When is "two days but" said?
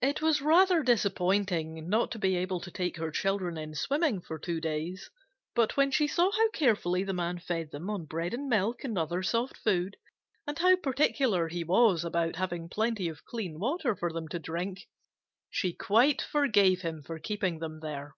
4.38-5.76